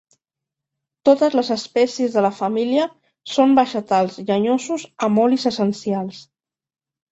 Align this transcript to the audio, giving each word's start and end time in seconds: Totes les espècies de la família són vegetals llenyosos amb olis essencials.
Totes 1.09 1.35
les 1.39 1.51
espècies 1.55 2.15
de 2.15 2.23
la 2.27 2.31
família 2.39 2.87
són 3.35 3.55
vegetals 3.61 4.19
llenyosos 4.31 4.89
amb 5.11 5.25
olis 5.29 5.49
essencials. 5.55 6.27